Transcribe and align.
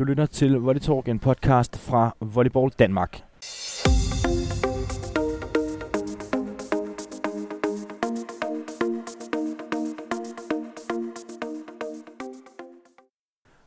Du 0.00 0.04
lytter 0.04 0.26
til 0.26 0.54
Volley 0.54 0.80
Talk, 0.80 1.08
en 1.08 1.18
podcast 1.18 1.78
fra 1.78 2.16
Volleyball 2.20 2.70
Danmark. 2.78 3.22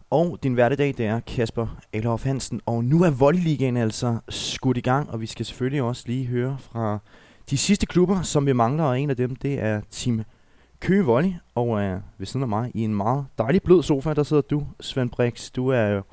Og 0.10 0.40
din 0.44 0.54
hverdag, 0.54 0.88
det 0.98 1.06
er 1.06 1.20
Kasper 1.20 1.78
Elhoff 1.94 2.24
Hansen. 2.24 2.62
Og 2.66 2.84
nu 2.84 3.04
er 3.04 3.10
Volleyligaen 3.10 3.78
altså 3.78 4.18
skudt 4.30 4.78
i 4.78 4.82
gang, 4.82 5.10
og 5.10 5.22
vi 5.22 5.26
skal 5.26 5.46
selvfølgelig 5.46 5.82
også 5.82 6.04
lige 6.08 6.26
høre 6.26 6.58
fra 6.60 7.00
de 7.50 7.58
sidste 7.58 7.86
klubber, 7.86 8.22
som 8.22 8.46
vi 8.46 8.54
mangler, 8.54 8.84
og 8.84 9.00
en 9.00 9.10
af 9.10 9.16
dem, 9.16 9.36
det 9.36 9.62
er 9.62 9.82
Team 9.90 10.24
Køge 10.80 11.04
Volley. 11.04 11.34
Og 11.56 11.82
øh, 11.82 12.00
ved 12.18 12.26
siden 12.26 12.44
af 12.44 12.50
mig, 12.50 12.72
i 12.74 12.82
en 12.82 12.96
meget 12.96 13.26
dejlig 13.38 13.64
blød 13.64 13.84
sofa, 13.84 14.14
der 14.14 14.24
sidder 14.24 14.42
du, 14.42 14.68
Svend 14.80 15.10
Brix. 15.10 15.52
Du 15.52 15.68
er 15.68 15.88
jo 15.88 16.04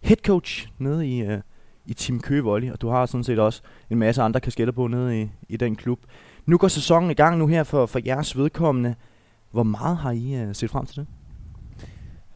head 0.00 0.16
coach 0.26 0.68
nede 0.78 1.08
i, 1.08 1.32
uh, 1.32 1.40
i 1.86 1.94
Team 1.94 2.20
Køge 2.20 2.42
Volley, 2.42 2.70
og 2.72 2.80
du 2.80 2.88
har 2.88 3.06
sådan 3.06 3.24
set 3.24 3.38
også 3.38 3.62
en 3.90 3.98
masse 3.98 4.22
andre 4.22 4.40
kasketter 4.40 4.72
på 4.72 4.86
nede 4.86 5.22
i, 5.22 5.30
i 5.48 5.56
den 5.56 5.76
klub. 5.76 6.00
Nu 6.46 6.58
går 6.58 6.68
sæsonen 6.68 7.10
i 7.10 7.14
gang 7.14 7.38
nu 7.38 7.46
her 7.46 7.62
for, 7.62 7.86
for 7.86 8.00
jeres 8.06 8.36
vedkommende. 8.36 8.94
Hvor 9.50 9.62
meget 9.62 9.96
har 9.96 10.10
I 10.10 10.46
uh, 10.46 10.52
set 10.52 10.70
frem 10.70 10.86
til 10.86 10.96
det? 10.96 11.06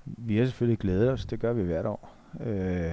Vi 0.04 0.36
har 0.36 0.44
selvfølgelig 0.44 0.78
glædet 0.78 1.10
os, 1.10 1.26
det 1.26 1.40
gør 1.40 1.52
vi 1.52 1.62
hvert 1.62 1.86
år. 1.86 2.16
Øh, 2.40 2.92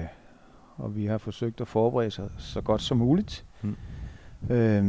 og 0.76 0.96
vi 0.96 1.06
har 1.06 1.18
forsøgt 1.18 1.60
at 1.60 1.68
forberede 1.68 2.10
sig 2.10 2.28
så 2.38 2.60
godt 2.60 2.82
som 2.82 2.96
muligt. 2.96 3.44
Mm. 3.62 3.76
Øh, 4.50 4.84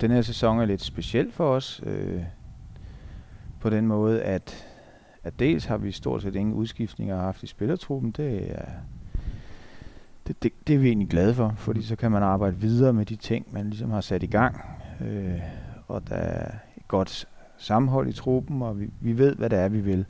den 0.00 0.10
her 0.10 0.22
sæson 0.22 0.60
er 0.60 0.64
lidt 0.64 0.82
speciel 0.82 1.32
for 1.32 1.54
os, 1.54 1.82
øh, 1.86 2.22
på 3.60 3.70
den 3.70 3.86
måde, 3.86 4.22
at, 4.22 4.66
at 5.24 5.38
dels 5.38 5.64
har 5.64 5.76
vi 5.76 5.92
stort 5.92 6.22
set 6.22 6.34
ingen 6.36 6.54
udskiftninger 6.54 7.16
haft 7.16 7.42
i 7.42 7.46
spillertruppen. 7.46 8.10
Det 8.10 8.50
er, 8.50 8.64
det, 10.26 10.42
det, 10.42 10.52
det 10.66 10.74
er 10.74 10.78
vi 10.78 10.88
egentlig 10.88 11.08
glade 11.08 11.34
for, 11.34 11.54
fordi 11.56 11.82
så 11.82 11.96
kan 11.96 12.10
man 12.10 12.22
arbejde 12.22 12.56
videre 12.56 12.92
med 12.92 13.06
de 13.06 13.16
ting, 13.16 13.46
man 13.52 13.70
ligesom 13.70 13.90
har 13.90 14.00
sat 14.00 14.22
i 14.22 14.26
gang. 14.26 14.60
Øh, 15.00 15.40
og 15.88 16.08
der 16.08 16.14
er 16.14 16.50
et 16.76 16.88
godt 16.88 17.28
sammenhold 17.56 18.08
i 18.08 18.12
truppen, 18.12 18.62
og 18.62 18.80
vi, 18.80 18.90
vi 19.00 19.18
ved, 19.18 19.34
hvad 19.34 19.50
det 19.50 19.58
er, 19.58 19.68
vi 19.68 19.80
vil. 19.80 20.04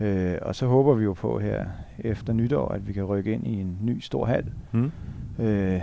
Øh, 0.00 0.38
og 0.42 0.54
så 0.54 0.66
håber 0.66 0.94
vi 0.94 1.04
jo 1.04 1.12
på 1.12 1.38
her 1.38 1.66
efter 1.98 2.32
nytår, 2.32 2.68
at 2.68 2.88
vi 2.88 2.92
kan 2.92 3.04
rykke 3.04 3.32
ind 3.32 3.46
i 3.46 3.60
en 3.60 3.78
ny 3.80 4.00
stor 4.00 4.26
hal, 4.26 4.52
mm. 4.72 4.90
øh, 5.38 5.80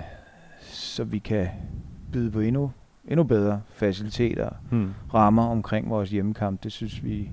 så 0.61 1.03
vi 1.03 1.19
kan 1.19 1.47
byde 2.11 2.31
på 2.31 2.39
endnu, 2.39 2.71
endnu 3.07 3.23
bedre 3.23 3.61
faciliteter, 3.73 4.49
mm. 4.71 4.93
rammer 5.13 5.43
omkring 5.43 5.89
vores 5.89 6.09
hjemmekamp. 6.09 6.63
Det 6.63 6.71
synes 6.71 7.03
vi, 7.03 7.31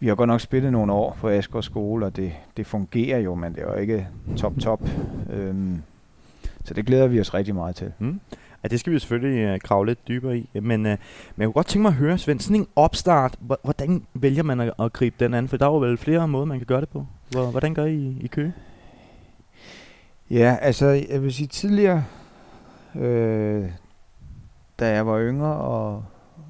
vi 0.00 0.08
har 0.08 0.14
godt 0.14 0.28
nok 0.28 0.40
spillet 0.40 0.72
nogle 0.72 0.92
år 0.92 1.16
på 1.20 1.28
Asgård 1.28 1.62
skole, 1.62 2.06
og 2.06 2.16
det, 2.16 2.32
det 2.56 2.66
fungerer 2.66 3.18
jo, 3.18 3.34
men 3.34 3.54
det 3.54 3.62
er 3.62 3.72
jo 3.72 3.74
ikke 3.74 4.08
top-top. 4.36 4.82
Øhm, 5.32 5.82
så 6.64 6.74
det 6.74 6.86
glæder 6.86 7.06
vi 7.06 7.20
os 7.20 7.34
rigtig 7.34 7.54
meget 7.54 7.76
til. 7.76 7.92
Mm. 7.98 8.20
Ja, 8.62 8.68
det 8.68 8.80
skal 8.80 8.92
vi 8.92 8.98
selvfølgelig 8.98 9.52
uh, 9.52 9.58
grave 9.62 9.86
lidt 9.86 10.08
dybere 10.08 10.38
i. 10.38 10.50
Men, 10.54 10.62
uh, 10.62 10.70
men 10.70 10.98
jeg 11.38 11.46
kunne 11.46 11.52
godt 11.52 11.66
tænke 11.66 11.82
mig 11.82 11.88
at 11.88 11.94
høre, 11.94 12.18
Svend, 12.18 12.40
sådan 12.40 12.56
en 12.56 12.66
opstart, 12.76 13.38
hvordan 13.62 14.06
vælger 14.14 14.42
man 14.42 14.60
at, 14.60 14.72
at 14.78 14.92
gribe 14.92 15.16
den 15.24 15.34
an? 15.34 15.48
For 15.48 15.56
der 15.56 15.66
er 15.66 15.70
jo 15.70 15.78
vel 15.78 15.98
flere 15.98 16.28
måder, 16.28 16.44
man 16.44 16.58
kan 16.58 16.66
gøre 16.66 16.80
det 16.80 16.88
på. 16.88 17.06
Hvordan 17.30 17.74
gør 17.74 17.84
I 17.84 18.16
i 18.20 18.26
Køge? 18.26 18.52
Ja, 20.30 20.56
altså 20.60 20.86
jeg 20.86 21.22
vil 21.22 21.32
sige 21.32 21.46
tidligere, 21.46 22.04
øh, 22.94 23.64
da 24.78 24.90
jeg 24.90 25.06
var 25.06 25.20
yngre 25.20 25.56
og, 25.56 26.04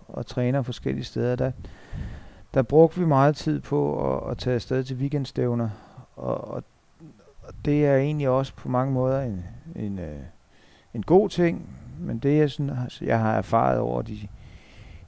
og 0.09 0.27
træner 0.27 0.63
forskellige 0.63 1.05
steder, 1.05 1.37
der, 1.37 1.53
der 2.57 2.63
brugte 2.63 3.01
vi 3.01 3.07
meget 3.07 3.37
tid 3.37 3.61
på 3.61 4.13
at, 4.15 4.31
at 4.31 4.39
tage 4.39 4.55
afsted 4.55 4.85
til 4.85 4.97
weekendstævner. 4.97 5.69
Og, 6.17 6.49
og, 6.49 6.65
og 7.43 7.55
det 7.65 7.87
er 7.87 7.97
egentlig 7.97 8.29
også 8.29 8.55
på 8.55 8.69
mange 8.69 8.93
måder 8.93 9.23
en, 9.23 9.45
en, 9.77 9.99
øh, 9.99 10.21
en 10.95 11.03
god 11.03 11.29
ting, 11.29 11.69
men 11.99 12.19
det 12.19 12.39
jeg, 12.39 12.51
sådan, 12.51 12.77
jeg 13.03 13.21
har 13.21 13.37
erfaret 13.37 13.79
over 13.79 14.03
de, 14.03 14.19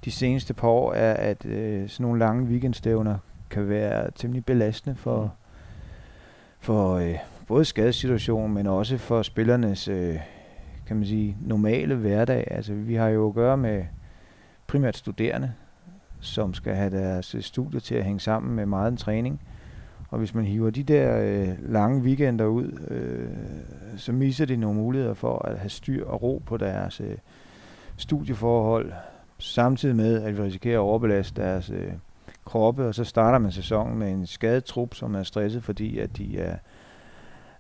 de 0.05 0.11
seneste 0.11 0.55
par 0.55 0.69
år, 0.69 0.93
er, 0.93 1.15
at 1.15 1.47
øh, 1.47 1.89
sådan 1.89 2.05
nogle 2.05 2.19
lange 2.19 2.45
weekendstævner 2.45 3.19
kan 3.51 3.69
være 3.69 4.11
temmelig 4.15 4.45
belastende 4.45 4.97
for, 4.97 5.23
mm. 5.23 5.29
for 6.61 6.95
øh, 6.95 7.17
både 7.47 7.65
skadesituationen, 7.65 8.55
men 8.55 8.67
også 8.67 8.99
for 8.99 9.23
spillernes 9.23 9.89
øh, 9.89 10.17
kan 10.87 10.97
man 10.97 11.07
sige, 11.07 11.37
normale 11.41 11.95
hverdag. 11.95 12.49
Altså, 12.51 12.73
vi 12.75 12.95
har 12.95 13.09
jo 13.09 13.29
at 13.29 13.35
gøre 13.35 13.57
med 13.57 13.85
primært 14.67 14.97
studerende, 14.97 15.53
som 16.21 16.55
skal 16.55 16.75
have 16.75 16.91
deres 16.91 17.37
studier 17.41 17.81
til 17.81 17.95
at 17.95 18.05
hænge 18.05 18.21
sammen 18.21 18.57
med 18.57 18.67
meget 18.67 18.91
en 18.91 18.97
træning. 18.97 19.41
Og 20.11 20.19
hvis 20.19 20.35
man 20.35 20.45
hiver 20.45 20.71
de 20.71 20.83
der 20.83 21.21
øh, 21.21 21.73
lange 21.73 22.03
weekender 22.03 22.47
ud, 22.47 22.87
øh, 22.89 23.29
så 23.97 24.13
misser 24.13 24.45
de 24.45 24.57
nogle 24.57 24.79
muligheder 24.79 25.15
for 25.15 25.39
at 25.49 25.59
have 25.59 25.71
styr 25.71 26.07
og 26.07 26.23
ro 26.23 26.43
på 26.47 26.57
deres 26.57 27.01
øh, 27.01 27.17
studieforhold, 27.97 28.93
samtidig 29.39 29.97
med, 29.97 30.23
at 30.23 30.37
vi 30.37 30.43
risikerer 30.43 30.79
at 30.79 30.83
overbelaste 30.83 31.43
deres 31.43 31.71
øh, 31.71 31.93
kroppe, 32.45 32.87
og 32.87 32.95
så 32.95 33.05
starter 33.05 33.39
man 33.39 33.53
sæsonen 33.53 33.99
med 33.99 34.11
en 34.11 34.27
skadet 34.27 34.65
trup, 34.65 34.95
som 34.95 35.15
er 35.15 35.23
stresset, 35.23 35.63
fordi 35.63 35.99
at 35.99 36.17
de 36.17 36.39
er, 36.39 36.57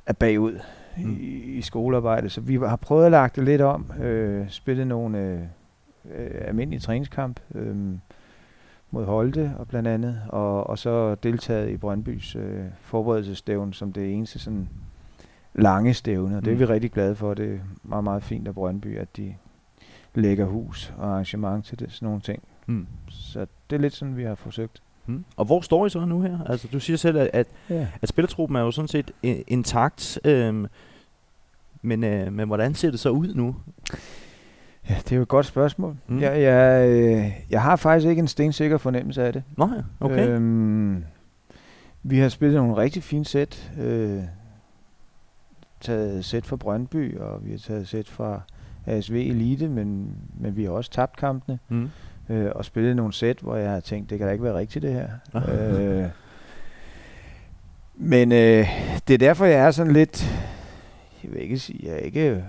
er 0.06 0.12
bagud 0.12 0.58
mm. 0.96 1.16
i, 1.20 1.26
i 1.58 1.62
skolearbejde. 1.62 2.30
Så 2.30 2.40
vi 2.40 2.56
har 2.56 2.76
prøvet 2.76 3.04
at 3.04 3.10
lagt 3.10 3.36
det 3.36 3.44
lidt 3.44 3.60
om, 3.60 3.92
øh, 4.00 4.50
spille 4.50 4.84
nogle 4.84 5.18
øh, 5.18 5.40
øh, 6.14 6.30
almindelige 6.40 6.80
træningskamp, 6.80 7.40
øh, 7.54 7.76
mod 8.90 9.04
Holte 9.04 9.52
og 9.58 9.68
blandt 9.68 9.88
andet, 9.88 10.20
og, 10.28 10.66
og 10.66 10.78
så 10.78 11.14
deltaget 11.14 11.70
i 11.70 11.76
Brøndbys 11.76 12.36
øh, 12.36 12.64
forberedelsestævn 12.80 13.72
som 13.72 13.92
det 13.92 14.12
eneste 14.12 14.38
sådan 14.38 14.68
lange 15.54 15.94
stævne, 15.94 16.36
og 16.36 16.44
det 16.44 16.52
er 16.52 16.56
vi 16.56 16.64
mm. 16.64 16.70
rigtig 16.70 16.92
glade 16.92 17.14
for. 17.14 17.34
Det 17.34 17.54
er 17.54 17.58
meget, 17.82 18.04
meget 18.04 18.22
fint 18.22 18.48
af 18.48 18.54
Brøndby, 18.54 18.98
at 18.98 19.16
de 19.16 19.34
lægger 20.14 20.46
hus 20.46 20.92
og 20.98 21.10
arrangement 21.10 21.64
til 21.64 21.78
det, 21.78 21.92
sådan 21.92 22.06
nogle 22.06 22.20
ting. 22.20 22.42
Mm. 22.66 22.86
Så 23.08 23.46
det 23.70 23.76
er 23.76 23.80
lidt 23.80 23.94
sådan, 23.94 24.16
vi 24.16 24.24
har 24.24 24.34
forsøgt. 24.34 24.82
Mm. 25.06 25.24
Og 25.36 25.44
hvor 25.44 25.60
står 25.60 25.86
I 25.86 25.90
så 25.90 26.04
nu 26.04 26.20
her? 26.20 26.38
Altså, 26.46 26.68
du 26.72 26.80
siger 26.80 26.96
selv, 26.96 27.18
at, 27.18 27.30
at, 27.32 27.46
ja. 27.70 27.86
at 28.02 28.08
spillertruppen 28.08 28.56
er 28.56 28.60
jo 28.60 28.70
sådan 28.70 28.88
set 28.88 29.10
intakt, 29.46 30.18
øhm, 30.24 30.66
men, 31.82 32.04
øh, 32.04 32.32
men 32.32 32.46
hvordan 32.48 32.74
ser 32.74 32.90
det 32.90 33.00
så 33.00 33.10
ud 33.10 33.34
nu? 33.34 33.56
Ja, 34.88 34.94
det 34.94 35.12
er 35.12 35.16
jo 35.16 35.22
et 35.22 35.28
godt 35.28 35.46
spørgsmål. 35.46 35.96
Mm. 36.06 36.20
Jeg, 36.20 36.42
jeg, 36.42 36.88
øh, 36.88 37.32
jeg 37.50 37.62
har 37.62 37.76
faktisk 37.76 38.08
ikke 38.08 38.20
en 38.20 38.28
stensikker 38.28 38.78
fornemmelse 38.78 39.22
af 39.22 39.32
det. 39.32 39.42
Nå 39.56 39.66
ja, 39.66 40.06
okay. 40.06 40.28
Øhm, 40.28 41.04
vi 42.02 42.18
har 42.18 42.28
spillet 42.28 42.56
nogle 42.56 42.76
rigtig 42.76 43.02
fine 43.02 43.24
sæt. 43.24 43.72
Øh, 43.80 44.22
taget 45.80 46.24
sæt 46.24 46.46
fra 46.46 46.56
Brøndby, 46.56 47.18
og 47.18 47.44
vi 47.44 47.50
har 47.50 47.58
taget 47.58 47.88
sæt 47.88 48.08
fra 48.08 48.40
ASV 48.86 49.14
Elite, 49.14 49.68
men, 49.68 50.16
men 50.40 50.56
vi 50.56 50.64
har 50.64 50.70
også 50.70 50.90
tabt 50.90 51.16
kampene. 51.16 51.58
Mm. 51.68 51.88
Øh, 52.28 52.50
og 52.54 52.64
spillet 52.64 52.96
nogle 52.96 53.12
sæt, 53.12 53.38
hvor 53.40 53.56
jeg 53.56 53.70
har 53.70 53.80
tænkt, 53.80 54.10
det 54.10 54.18
kan 54.18 54.26
da 54.26 54.32
ikke 54.32 54.44
være 54.44 54.58
rigtigt 54.58 54.82
det 54.82 54.92
her. 54.92 55.08
øh, 55.34 56.08
men 57.94 58.32
øh, 58.32 58.68
det 59.08 59.14
er 59.14 59.18
derfor, 59.18 59.44
jeg 59.44 59.60
er 59.60 59.70
sådan 59.70 59.92
lidt, 59.92 60.42
jeg 61.24 61.32
vil 61.32 61.42
ikke 61.42 61.58
sige, 61.58 61.80
jeg 61.82 61.92
er 61.94 61.98
ikke 61.98 62.44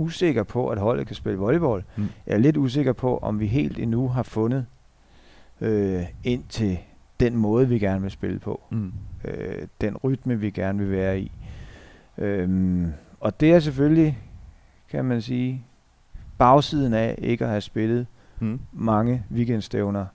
usikker 0.00 0.42
på, 0.42 0.68
at 0.68 0.78
holdet 0.78 1.06
kan 1.06 1.16
spille 1.16 1.38
volleyball. 1.38 1.84
Mm. 1.96 2.08
Jeg 2.26 2.34
er 2.34 2.38
lidt 2.38 2.56
usikker 2.56 2.92
på, 2.92 3.18
om 3.18 3.40
vi 3.40 3.46
helt 3.46 3.78
endnu 3.78 4.08
har 4.08 4.22
fundet 4.22 4.66
øh, 5.60 6.02
ind 6.24 6.44
til 6.48 6.78
den 7.20 7.36
måde, 7.36 7.68
vi 7.68 7.78
gerne 7.78 8.02
vil 8.02 8.10
spille 8.10 8.38
på. 8.38 8.60
Mm. 8.70 8.92
Øh, 9.24 9.66
den 9.80 9.96
rytme, 9.96 10.40
vi 10.40 10.50
gerne 10.50 10.78
vil 10.78 10.90
være 10.90 11.20
i. 11.20 11.32
Øhm, 12.18 12.92
og 13.20 13.40
det 13.40 13.52
er 13.52 13.60
selvfølgelig, 13.60 14.18
kan 14.90 15.04
man 15.04 15.22
sige, 15.22 15.64
bagsiden 16.38 16.94
af 16.94 17.14
ikke 17.18 17.44
at 17.44 17.50
have 17.50 17.60
spillet 17.60 18.06
mm. 18.40 18.60
mange 18.72 19.24
weekendstævner. 19.32 20.06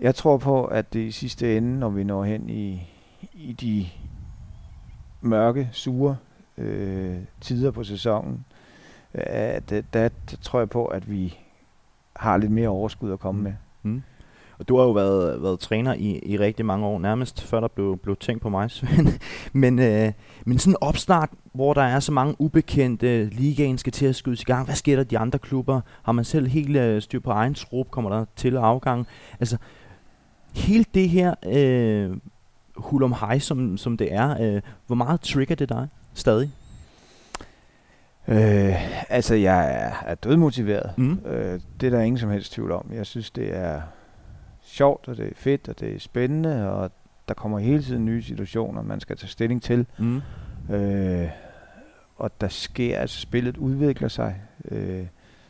Jeg 0.00 0.14
tror 0.14 0.36
på, 0.38 0.64
at 0.64 0.92
det 0.92 1.00
i 1.00 1.10
sidste 1.10 1.56
ende, 1.56 1.78
når 1.78 1.88
vi 1.88 2.04
når 2.04 2.24
hen 2.24 2.50
i, 2.50 2.82
i 3.32 3.52
de 3.52 3.86
mørke, 5.20 5.68
sure 5.72 6.16
øh, 6.58 7.16
tider 7.40 7.70
på 7.70 7.84
sæsonen, 7.84 8.44
at 9.14 9.70
der, 9.70 9.82
der, 9.92 10.08
tror 10.42 10.58
jeg 10.58 10.70
på, 10.70 10.84
at 10.84 11.10
vi 11.10 11.38
har 12.16 12.36
lidt 12.36 12.52
mere 12.52 12.68
overskud 12.68 13.12
at 13.12 13.20
komme 13.20 13.38
mm. 13.38 13.44
med. 13.44 13.54
Mm. 13.82 14.02
Og 14.58 14.68
du 14.68 14.76
har 14.76 14.84
jo 14.84 14.90
været, 14.90 15.42
været 15.42 15.60
træner 15.60 15.94
i, 15.94 16.18
i 16.22 16.38
rigtig 16.38 16.66
mange 16.66 16.86
år, 16.86 16.98
nærmest 16.98 17.42
før 17.42 17.60
der 17.60 17.68
blev, 17.68 17.98
blev 18.02 18.16
tænkt 18.16 18.42
på 18.42 18.48
mig, 18.48 18.70
men, 19.52 19.78
øh, 19.78 20.12
men 20.44 20.58
sådan 20.58 20.72
en 20.72 20.76
opstart, 20.80 21.30
hvor 21.52 21.74
der 21.74 21.82
er 21.82 22.00
så 22.00 22.12
mange 22.12 22.34
ubekendte, 22.38 23.24
ligaen 23.24 23.78
skal 23.78 23.92
til 23.92 24.06
at 24.06 24.16
skydes 24.16 24.42
i 24.42 24.44
gang. 24.44 24.64
Hvad 24.64 24.74
sker 24.74 24.96
der 24.96 25.04
de 25.04 25.18
andre 25.18 25.38
klubber? 25.38 25.80
Har 26.02 26.12
man 26.12 26.24
selv 26.24 26.46
helt 26.46 26.76
øh, 26.76 27.02
styr 27.02 27.20
på 27.20 27.30
egen 27.30 27.54
trup? 27.54 27.90
Kommer 27.90 28.10
der 28.10 28.24
til 28.36 28.56
afgang? 28.56 29.06
Altså, 29.40 29.56
hele 30.54 30.84
det 30.94 31.08
her 31.08 31.34
øh, 31.46 32.16
hulum 32.76 33.12
hej, 33.12 33.38
som, 33.38 33.76
som 33.76 33.96
det 33.96 34.14
er, 34.14 34.54
øh, 34.54 34.62
hvor 34.86 34.96
meget 34.96 35.20
trigger 35.20 35.54
det 35.54 35.68
dig 35.68 35.88
stadig? 36.14 36.50
Øh, 38.30 39.10
altså, 39.10 39.34
jeg 39.34 39.84
er, 39.84 39.92
er 40.06 40.14
dødmotiveret. 40.14 40.98
Mm. 40.98 41.18
Øh, 41.26 41.60
det 41.80 41.86
er 41.86 41.90
der 41.90 42.00
ingen 42.00 42.18
som 42.18 42.30
helst 42.30 42.52
tvivl 42.52 42.72
om. 42.72 42.90
Jeg 42.92 43.06
synes, 43.06 43.30
det 43.30 43.56
er 43.56 43.82
sjovt, 44.62 45.08
og 45.08 45.16
det 45.16 45.26
er 45.26 45.34
fedt, 45.34 45.68
og 45.68 45.80
det 45.80 45.94
er 45.94 45.98
spændende, 45.98 46.70
og 46.70 46.90
der 47.28 47.34
kommer 47.34 47.58
hele 47.58 47.82
tiden 47.82 48.04
nye 48.04 48.22
situationer, 48.22 48.82
man 48.82 49.00
skal 49.00 49.16
tage 49.16 49.28
stilling 49.28 49.62
til. 49.62 49.86
Mm. 49.98 50.22
Øh, 50.74 51.28
og 52.16 52.40
der 52.40 52.48
sker, 52.48 52.98
altså 52.98 53.20
spillet 53.20 53.56
udvikler 53.56 54.08
sig. 54.08 54.40
Øh, 54.64 55.06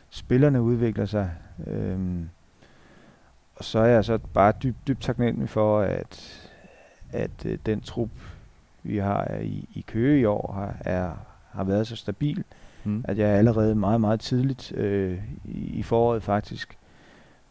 spillerne 0.09 0.61
udvikler 0.61 1.05
sig. 1.05 1.31
Øh, 1.67 1.99
og 3.55 3.63
så 3.63 3.79
er 3.79 3.85
jeg 3.85 4.05
så 4.05 4.17
bare 4.17 4.53
dybt, 4.63 4.87
dybt 4.87 5.01
taknemmelig 5.01 5.49
for, 5.49 5.81
at, 5.81 6.41
at 7.11 7.45
øh, 7.45 7.57
den 7.65 7.81
trup, 7.81 8.09
vi 8.83 8.97
har 8.97 9.37
i, 9.41 9.69
i 9.73 9.85
Køge 9.87 10.19
i 10.19 10.25
år, 10.25 10.53
har, 10.53 10.91
er, 10.93 11.11
har 11.51 11.63
været 11.63 11.87
så 11.87 11.95
stabil, 11.95 12.43
Mm. 12.83 13.05
at 13.07 13.17
jeg 13.17 13.29
allerede 13.29 13.75
meget, 13.75 14.01
meget 14.01 14.19
tidligt 14.19 14.71
øh, 14.71 15.19
i, 15.45 15.83
foråret 15.83 16.23
faktisk 16.23 16.77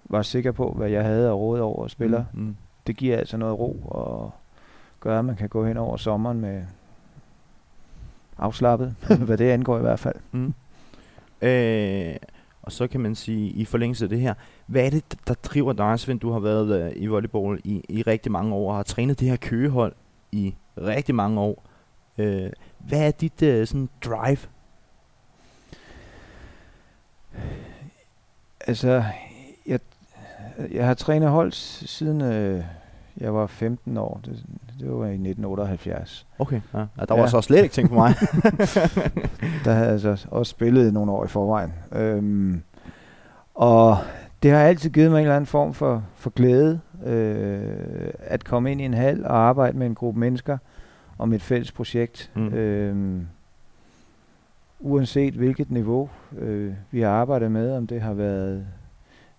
var 0.05 0.23
sikker 0.23 0.53
på, 0.53 0.75
hvad 0.77 0.89
jeg 0.89 1.05
havde 1.05 1.29
at 1.29 1.35
råde 1.35 1.63
over 1.63 1.89
spiller. 1.89 2.25
Mm. 2.33 2.41
Mm. 2.41 2.57
Det 2.87 2.97
giver 2.97 3.17
altså 3.17 3.37
noget 3.37 3.59
ro 3.59 3.83
og 3.85 4.33
gør, 5.01 5.19
at 5.19 5.25
man 5.25 5.37
kan 5.37 5.49
gå 5.49 5.67
hen 5.67 5.77
over 5.77 5.97
sommeren 5.97 6.41
med 6.41 6.63
afslappet, 8.39 8.95
hvad 9.27 9.39
det 9.39 9.51
angår 9.51 9.79
i 9.79 9.81
hvert 9.81 9.99
fald. 9.99 10.17
Mm. 10.33 10.55
Øh, 11.43 12.17
og 12.63 12.73
så 12.73 12.87
kan 12.87 13.01
man 13.01 13.15
sige, 13.15 13.51
i 13.51 13.65
forlængelse 13.65 14.05
af 14.05 14.09
det 14.09 14.21
her, 14.21 14.35
hvad 14.67 14.87
er 14.87 14.91
det, 14.91 15.17
der 15.29 15.35
driver 15.35 15.73
dig, 15.73 15.99
Svend? 15.99 16.21
Du 16.21 16.33
har 16.33 16.41
været 16.41 16.83
øh, 16.83 16.93
i 16.97 17.07
volleyball 17.07 17.61
i, 17.65 17.85
i 17.89 18.03
rigtig 18.03 18.33
mange 18.33 18.55
år, 18.55 18.71
og 18.71 18.77
har 18.77 18.83
trænet 18.83 19.21
det 19.21 19.29
her 19.29 19.37
køgehold 19.37 19.93
i 20.33 20.55
rigtig 20.79 21.15
mange 21.15 21.41
år. 21.41 21.65
Øh, 22.19 22.51
hvad 22.79 23.07
er 23.07 23.11
dit 23.11 23.43
øh, 23.43 23.67
sådan 23.67 23.89
drive? 24.05 24.39
Altså, 28.71 29.03
jeg, 29.67 29.81
jeg 30.73 30.87
har 30.87 30.95
trænet 30.95 31.29
hold 31.29 31.53
siden 31.53 32.21
øh, 32.23 32.63
jeg 33.21 33.35
var 33.35 33.47
15 33.47 33.97
år. 33.97 34.21
Det, 34.25 34.45
det 34.81 34.89
var 34.91 35.07
i 35.07 35.13
1978. 35.15 36.27
Okay, 36.39 36.61
ja. 36.75 36.79
ja 36.79 36.85
der 37.09 37.15
var 37.15 37.21
Ja. 37.21 37.27
så 37.29 37.41
slet 37.41 37.63
ikke 37.63 37.73
ting 37.73 37.89
for 37.89 37.95
mig. 37.95 38.15
Der 39.65 39.73
havde 39.73 39.85
jeg 39.85 39.93
altså 39.93 40.27
også 40.31 40.51
spillet 40.51 40.93
nogle 40.93 41.13
år 41.13 41.25
i 41.25 41.29
forvejen. 41.29 41.73
Øhm, 41.93 42.63
og 43.55 43.97
det 44.43 44.51
har 44.51 44.59
altid 44.59 44.91
givet 44.91 45.11
mig 45.11 45.19
en 45.19 45.23
eller 45.23 45.37
anden 45.37 45.47
form 45.47 45.75
for, 45.75 46.05
for 46.17 46.31
glæde 46.31 46.81
øh, 47.07 48.13
at 48.19 48.45
komme 48.45 48.73
ind 48.73 48.81
i 48.81 48.85
en 48.85 48.95
hal 48.95 49.25
og 49.27 49.37
arbejde 49.39 49.79
med 49.79 49.87
en 49.87 49.95
gruppe 49.95 50.21
mennesker 50.21 50.59
om 51.19 51.33
et 51.33 51.43
fælles 51.43 51.73
projekt. 51.73 52.31
Mm. 52.35 52.49
Øhm, 52.49 53.27
uanset 54.81 55.35
hvilket 55.35 55.71
niveau 55.71 56.09
øh, 56.39 56.73
vi 56.91 57.01
har 57.01 57.11
arbejdet 57.11 57.53
med, 57.53 57.73
om 57.77 57.87
det 57.87 58.01
har 58.01 58.15
været 58.15 58.67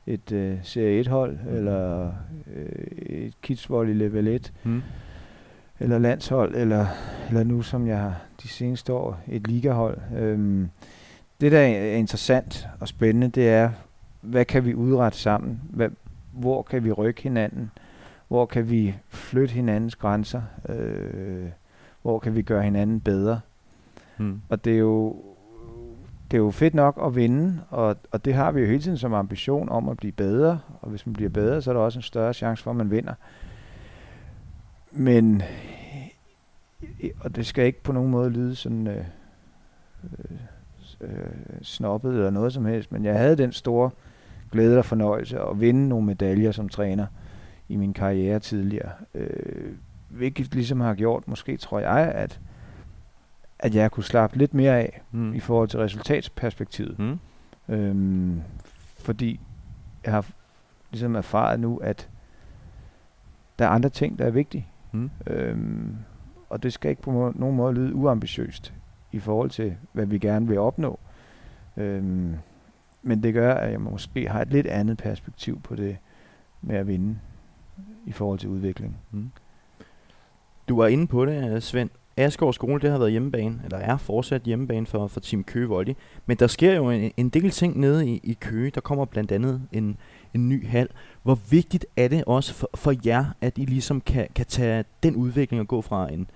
et 0.08 0.32
øh, 0.32 0.58
Serie 0.64 1.02
1-hold, 1.04 1.32
Mhm. 1.38 1.50
mm. 1.52 1.56
eller 1.58 2.12
øh, 2.56 2.88
et 3.10 3.34
kidsvolley 3.42 3.94
level 3.94 4.28
1, 4.28 4.54
mm. 4.64 4.82
eller 5.80 5.98
landshold, 5.98 6.56
eller, 6.56 6.86
eller 7.30 7.44
nu 7.44 7.62
som 7.62 7.88
jeg 7.88 7.98
har 8.00 8.22
de 8.44 8.48
seneste 8.48 8.94
år, 8.94 9.20
et 9.28 9.48
ligahold. 9.48 9.98
Øhm, 10.18 10.70
det, 11.42 11.52
der 11.52 11.60
er 11.60 11.96
interessant 11.96 12.68
og 12.80 12.88
spændende, 12.88 13.28
det 13.28 13.50
er, 13.50 13.70
hvad 14.22 14.46
kan 14.46 14.66
vi 14.66 14.76
udrette 14.76 15.18
sammen? 15.18 15.62
Hvad, 15.70 15.90
hvor 16.32 16.62
kan 16.62 16.84
vi 16.84 16.92
rykke 16.92 17.22
hinanden? 17.22 17.72
Hvor 18.28 18.46
kan 18.46 18.70
vi 18.70 18.96
flytte 19.10 19.54
hinandens 19.54 19.96
grænser? 19.96 20.42
Øh, 20.70 21.46
hvor 22.02 22.20
kan 22.20 22.36
vi 22.36 22.42
gøre 22.42 22.64
hinanden 22.64 23.00
bedre? 23.00 23.40
Mm. 24.22 24.42
Og 24.50 24.66
det 24.66 24.74
er 24.74 24.78
jo, 24.78 25.24
det 26.32 26.38
er 26.38 26.42
jo 26.42 26.52
fedt 26.52 26.74
nok 26.74 27.02
at 27.06 27.16
vinde, 27.16 27.62
og, 27.70 27.96
og 28.12 28.26
det 28.26 28.34
har 28.34 28.52
vi 28.52 28.62
jo 28.62 28.68
hele 28.68 28.82
tiden 28.82 28.98
som 28.98 29.14
ambition 29.14 29.70
om 29.70 29.90
at 29.90 29.98
blive 29.98 30.12
bedre. 30.12 30.60
Og 30.82 30.90
hvis 30.90 31.06
man 31.06 31.14
bliver 31.14 31.30
bedre, 31.30 31.62
så 31.62 31.70
er 31.72 31.74
der 31.74 31.82
også 31.82 32.00
en 32.00 32.04
større 32.04 32.34
chance 32.34 32.64
for, 32.64 32.72
at 32.72 32.78
man 32.78 32.92
vinder. 32.92 33.14
Men, 34.92 35.42
og 37.20 37.36
det 37.36 37.46
skal 37.46 37.66
ikke 37.66 37.84
på 37.84 37.92
nogen 37.92 38.12
måde 38.12 38.30
lyde 38.30 38.56
sådan 38.56 38.88
øh, 38.88 39.06
øh, 41.02 41.10
snoppet 41.62 41.68
snobbet 41.68 42.14
eller 42.14 42.30
noget 42.30 42.54
som 42.54 42.66
helst, 42.66 42.92
men 42.92 43.06
jeg 43.06 43.18
havde 43.18 43.38
den 43.38 43.52
store 43.52 43.90
glæde 44.52 44.78
og 44.78 44.86
fornøjelse 44.86 45.40
at 45.40 45.62
vinde 45.62 45.90
nogle 45.90 46.06
medaljer 46.06 46.52
som 46.52 46.70
træner 46.70 47.06
i 47.70 47.76
min 47.76 47.94
karriere 47.94 48.40
tidligere. 48.40 48.92
Øh, 49.16 49.72
hvilket 50.10 50.56
ligesom 50.56 50.80
har 50.80 50.96
gjort, 50.96 51.28
måske 51.28 51.58
tror 51.58 51.80
jeg, 51.80 52.12
at 52.16 52.40
at 53.62 53.76
jeg 53.76 53.92
kunne 53.92 54.04
slappe 54.04 54.38
lidt 54.38 54.54
mere 54.54 54.80
af 54.80 55.02
Mm. 55.12 55.34
i 55.34 55.40
forhold 55.40 55.70
til 55.70 55.80
resultatsperspektivet. 55.80 57.00
Mm. 57.00 57.20
Øhm, 57.70 58.42
fordi 59.00 59.40
jeg 60.06 60.14
har 60.14 60.26
ligesom 60.92 61.16
erfaret 61.16 61.60
nu, 61.60 61.78
at 61.78 62.10
der 63.60 63.66
er 63.66 63.70
andre 63.70 63.90
ting, 63.90 64.20
der 64.20 64.26
er 64.26 64.30
vigtige. 64.32 64.68
Mm. 64.92 65.10
Øhm, 65.28 65.96
og 66.50 66.64
det 66.64 66.74
skal 66.74 66.90
ikke 66.90 67.02
på 67.02 67.12
må- 67.12 67.34
nogen 67.36 67.56
måde 67.56 67.74
lyde 67.74 67.96
uambitiøst 67.96 68.74
i 69.12 69.20
forhold 69.20 69.50
til, 69.50 69.76
hvad 69.94 70.06
vi 70.06 70.18
gerne 70.20 70.48
vil 70.48 70.60
opnå. 70.60 71.00
Øhm, 71.78 72.36
men 73.02 73.24
det 73.24 73.34
gør, 73.34 73.54
at 73.54 73.72
jeg 73.72 73.82
måske 73.82 74.30
har 74.30 74.42
et 74.42 74.48
lidt 74.50 74.68
andet 74.68 74.98
perspektiv 74.98 75.62
på 75.62 75.76
det 75.76 75.98
med 76.62 76.76
at 76.76 76.88
vinde 76.88 77.20
i 78.06 78.12
forhold 78.12 78.40
til 78.40 78.50
udvikling. 78.50 78.98
Mm. 79.12 79.32
Du 80.70 80.78
var 80.78 80.88
inde 80.88 81.08
på 81.08 81.26
det, 81.26 81.64
Svend. 81.64 81.90
Asgaard 82.22 82.54
skole, 82.54 82.82
det 82.82 82.92
har 82.92 82.98
været 82.98 83.12
hjemmebane, 83.12 83.62
eller 83.64 83.78
er 83.78 83.98
fortsat 83.98 84.42
hjemmebane 84.42 84.86
for, 84.86 85.08
for 85.08 85.20
Team 85.20 85.44
Køge 85.44 85.68
Volley. 85.68 85.94
Men 86.26 86.38
der 86.38 86.48
sker 86.48 86.76
jo 86.76 86.90
en, 86.90 87.12
en 87.18 87.30
del 87.30 87.52
ting 87.52 87.80
nede 87.80 88.10
i, 88.10 88.22
i 88.24 88.38
Køge. 88.42 88.72
Der 88.72 88.82
kommer 88.82 89.06
blandt 89.06 89.32
andet 89.32 89.62
en, 89.72 89.98
en 90.34 90.50
ny 90.50 90.68
hal. 90.68 90.88
Hvor 91.24 91.40
vigtigt 91.50 91.86
er 91.98 92.08
det 92.08 92.24
også 92.28 92.54
for, 92.54 92.70
for 92.76 92.94
jer, 93.06 93.26
at 93.42 93.58
I 93.58 93.66
ligesom 93.66 94.02
kan, 94.02 94.28
kan 94.36 94.46
tage 94.46 94.84
den 95.04 95.16
udvikling 95.16 95.62
og 95.62 95.68
gå 95.68 95.82
fra 95.82 96.14
en, 96.14 96.28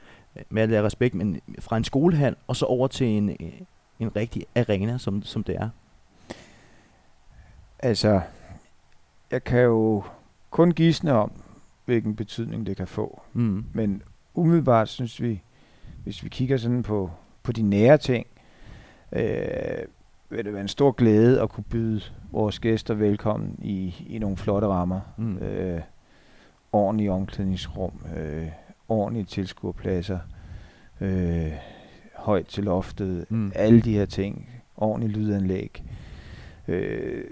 med 0.49 0.61
al 0.73 0.83
respekt, 0.83 1.15
men 1.15 1.41
fra 1.59 1.77
en 1.77 1.83
skolehal 1.83 2.35
og 2.47 2.55
så 2.55 2.65
over 2.65 2.87
til 2.87 3.07
en, 3.07 3.29
en 3.99 4.15
rigtig 4.15 4.45
arena, 4.55 4.97
som, 4.97 5.23
som 5.23 5.43
det 5.43 5.55
er? 5.55 5.69
Altså, 7.79 8.21
jeg 9.31 9.43
kan 9.43 9.61
jo 9.61 10.03
kun 10.49 10.71
gisne 10.71 11.13
om, 11.13 11.31
hvilken 11.85 12.15
betydning 12.15 12.65
det 12.65 12.77
kan 12.77 12.87
få. 12.87 13.21
Mm. 13.33 13.65
Men 13.73 14.01
umiddelbart 14.33 14.89
synes 14.89 15.21
vi, 15.21 15.41
hvis 16.05 16.23
vi 16.23 16.29
kigger 16.29 16.57
sådan 16.57 16.83
på, 16.83 17.11
på 17.43 17.51
de 17.51 17.61
nære 17.61 17.97
ting, 17.97 18.27
øh, 19.11 19.85
vil 20.29 20.45
det 20.45 20.53
være 20.53 20.61
en 20.61 20.67
stor 20.67 20.91
glæde 20.91 21.41
at 21.41 21.49
kunne 21.49 21.63
byde 21.63 22.01
vores 22.31 22.59
gæster 22.59 22.93
velkommen 22.93 23.55
i, 23.61 24.05
i 24.09 24.19
nogle 24.19 24.37
flotte 24.37 24.67
rammer. 24.67 24.99
Mm. 25.17 25.37
Øh, 25.37 25.81
ordentlige 26.71 27.11
omklædningsrum, 27.11 27.91
øh, 28.17 28.47
ordentlige 28.89 29.25
tilskuerpladser, 29.25 30.19
øh, 31.01 31.51
højt 32.15 32.45
til 32.47 32.63
loftet, 32.63 33.25
Mm. 33.29 33.51
alle 33.55 33.81
de 33.81 33.93
her 33.93 34.05
ting, 34.05 34.49
ordentlig 34.77 35.09
lydanlæg. 35.17 35.83
Øh, 36.67 37.23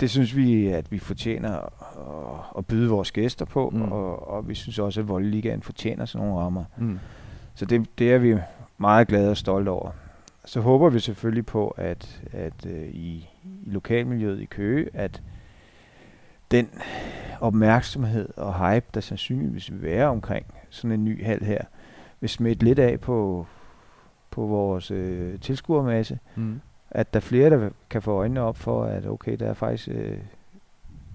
det 0.00 0.10
synes 0.10 0.36
vi, 0.36 0.66
at 0.68 0.92
vi 0.92 0.98
fortjener 0.98 1.52
at, 1.52 2.58
at 2.58 2.66
byde 2.66 2.88
vores 2.90 3.12
gæster 3.12 3.44
på, 3.44 3.70
mm. 3.70 3.82
og, 3.82 4.28
og 4.28 4.48
vi 4.48 4.54
synes 4.54 4.78
også, 4.78 5.00
at 5.00 5.08
Voldeligaen 5.08 5.62
fortjener 5.62 6.04
sådan 6.04 6.26
nogle 6.26 6.42
rammer. 6.42 6.64
Mm. 6.78 6.98
Så 7.58 7.64
det, 7.64 7.98
det 7.98 8.12
er 8.12 8.18
vi 8.18 8.36
meget 8.78 9.08
glade 9.08 9.30
og 9.30 9.36
stolte 9.36 9.68
over. 9.68 9.90
Så 10.44 10.60
håber 10.60 10.90
vi 10.90 11.00
selvfølgelig 11.00 11.46
på, 11.46 11.68
at, 11.68 12.22
at 12.32 12.66
øh, 12.66 12.88
i, 12.88 13.28
i 13.66 13.70
lokalmiljøet 13.70 14.40
i 14.40 14.44
Køge, 14.44 14.90
at 14.94 15.22
den 16.50 16.70
opmærksomhed 17.40 18.28
og 18.36 18.70
hype, 18.70 18.86
der 18.94 19.00
sandsynligvis 19.00 19.72
vil 19.72 19.82
være 19.82 20.06
omkring 20.06 20.46
sådan 20.70 20.92
en 20.92 21.04
ny 21.04 21.24
hal 21.24 21.44
her, 21.44 21.60
vil 22.20 22.30
smitte 22.30 22.64
lidt 22.64 22.78
af 22.78 23.00
på, 23.00 23.46
på 24.30 24.46
vores 24.46 24.90
øh, 24.90 25.40
tilskuermasse. 25.40 26.18
Mm. 26.36 26.60
At 26.90 27.14
der 27.14 27.20
er 27.20 27.24
flere, 27.24 27.50
der 27.50 27.70
kan 27.90 28.02
få 28.02 28.12
øjnene 28.12 28.40
op 28.40 28.56
for, 28.56 28.84
at 28.84 29.06
okay, 29.06 29.36
der 29.36 29.46
er 29.46 29.54
faktisk 29.54 29.88
øh, 29.88 30.18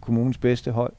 kommunens 0.02 0.38
bedste 0.38 0.72
hold, 0.72 0.94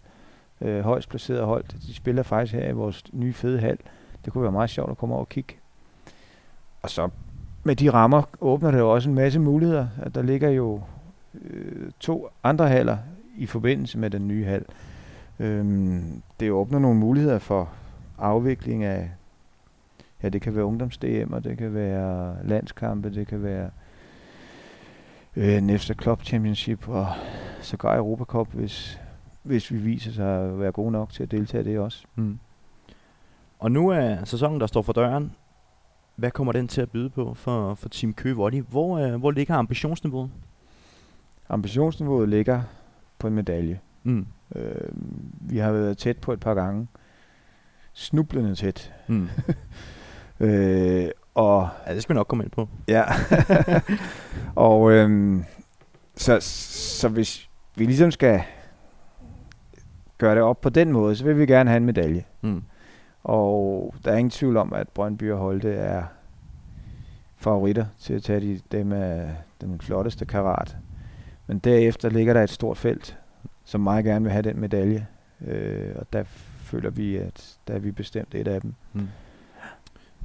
øh, 0.60 0.80
højst 0.80 1.08
placeret 1.08 1.44
hold. 1.44 1.64
De 1.86 1.94
spiller 1.94 2.22
faktisk 2.22 2.54
her 2.54 2.68
i 2.68 2.72
vores 2.72 3.04
nye 3.12 3.32
fede 3.32 3.60
hal. 3.60 3.78
Det 4.24 4.32
kunne 4.32 4.42
være 4.42 4.52
meget 4.52 4.70
sjovt 4.70 4.90
at 4.90 4.98
komme 4.98 5.14
over 5.14 5.24
og 5.24 5.28
kigge. 5.28 5.54
Og 6.82 6.90
så 6.90 7.08
med 7.64 7.76
de 7.76 7.90
rammer 7.90 8.22
åbner 8.40 8.70
det 8.70 8.78
jo 8.78 8.92
også 8.92 9.08
en 9.08 9.14
masse 9.14 9.40
muligheder. 9.40 9.88
At 10.02 10.14
der 10.14 10.22
ligger 10.22 10.50
jo 10.50 10.80
øh, 11.44 11.90
to 12.00 12.28
andre 12.42 12.68
haller 12.68 12.98
i 13.36 13.46
forbindelse 13.46 13.98
med 13.98 14.10
den 14.10 14.28
nye 14.28 14.44
hal. 14.44 14.64
Øhm, 15.38 16.22
det 16.40 16.50
åbner 16.50 16.78
nogle 16.78 16.98
muligheder 16.98 17.38
for 17.38 17.70
afvikling 18.18 18.84
af, 18.84 19.10
ja 20.22 20.28
det 20.28 20.42
kan 20.42 20.54
være 20.56 20.64
ungdoms-DM, 20.64 21.32
og 21.32 21.44
det 21.44 21.58
kan 21.58 21.74
være 21.74 22.36
landskampe, 22.44 23.14
det 23.14 23.26
kan 23.26 23.42
være 23.42 23.70
øh, 25.36 25.62
næste 25.62 25.94
Club 25.94 26.22
Championship 26.22 26.88
og 26.88 27.06
sågar 27.60 27.96
Europa 27.96 28.24
Cup, 28.24 28.48
hvis, 28.52 29.00
hvis 29.42 29.72
vi 29.72 29.76
viser 29.76 30.12
sig 30.12 30.44
at 30.44 30.60
være 30.60 30.72
gode 30.72 30.92
nok 30.92 31.12
til 31.12 31.22
at 31.22 31.30
deltage 31.30 31.64
i 31.64 31.66
det 31.66 31.78
også. 31.78 32.04
Mm. 32.14 32.38
Og 33.64 33.72
nu 33.72 33.88
er 33.88 34.24
sæsonen, 34.24 34.60
der 34.60 34.66
står 34.66 34.82
for 34.82 34.92
døren. 34.92 35.32
Hvad 36.16 36.30
kommer 36.30 36.52
den 36.52 36.68
til 36.68 36.80
at 36.80 36.90
byde 36.90 37.10
på 37.10 37.34
for, 37.34 37.74
for 37.74 37.88
Team 37.88 38.14
Køge 38.14 38.34
Volley? 38.34 38.62
Hvor, 38.68 38.98
øh, 38.98 39.14
hvor 39.14 39.30
ligger 39.30 39.54
ambitionsniveauet? 39.54 40.30
Ambitionsniveauet 41.48 42.28
ligger 42.28 42.62
på 43.18 43.26
en 43.26 43.34
medalje. 43.34 43.80
Mm. 44.02 44.26
Øh, 44.56 44.88
vi 45.40 45.58
har 45.58 45.72
været 45.72 45.98
tæt 45.98 46.18
på 46.18 46.32
et 46.32 46.40
par 46.40 46.54
gange. 46.54 46.88
snublende 47.92 48.54
tæt. 48.54 48.92
Mm. 49.06 49.28
Øh, 50.40 51.08
og 51.34 51.68
Ja, 51.86 51.94
det 51.94 52.02
skal 52.02 52.14
vi 52.14 52.18
nok 52.18 52.26
komme 52.26 52.44
ind 52.44 52.50
på. 52.50 52.68
Ja. 52.88 53.04
og 54.70 54.92
øhm, 54.92 55.44
så, 56.16 56.40
så 56.40 57.08
hvis 57.08 57.50
vi 57.76 57.84
ligesom 57.84 58.10
skal 58.10 58.42
gøre 60.18 60.34
det 60.34 60.42
op 60.42 60.60
på 60.60 60.68
den 60.68 60.92
måde, 60.92 61.16
så 61.16 61.24
vil 61.24 61.38
vi 61.38 61.46
gerne 61.46 61.70
have 61.70 61.76
en 61.76 61.84
medalje. 61.84 62.24
Mm. 62.42 62.62
Og 63.24 63.94
der 64.04 64.12
er 64.12 64.16
ingen 64.16 64.30
tvivl 64.30 64.56
om, 64.56 64.72
at 64.72 64.88
Brøndby 64.88 65.30
og 65.30 65.38
Holte 65.38 65.72
er 65.72 66.02
favoritter 67.36 67.86
til 67.98 68.14
at 68.14 68.22
tage 68.22 68.40
de, 68.40 68.60
dem 68.72 68.92
af 68.92 69.30
den 69.60 69.80
flotteste 69.80 70.24
karat. 70.24 70.76
Men 71.46 71.58
derefter 71.58 72.08
ligger 72.08 72.32
der 72.32 72.42
et 72.42 72.50
stort 72.50 72.78
felt, 72.78 73.18
som 73.64 73.80
meget 73.80 74.04
gerne 74.04 74.22
vil 74.22 74.32
have 74.32 74.42
den 74.42 74.60
medalje. 74.60 75.06
Øh, 75.46 75.92
og 75.96 76.06
der 76.12 76.24
føler 76.56 76.90
vi, 76.90 77.16
at 77.16 77.58
der 77.68 77.74
er 77.74 77.78
vi 77.78 77.90
bestemt 77.90 78.34
et 78.34 78.48
af 78.48 78.60
dem. 78.60 78.74
Mm. 78.92 79.08